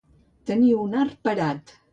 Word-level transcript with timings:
Tenir 0.51 0.71
un 0.85 0.97
art 1.03 1.23
parat. 1.29 1.79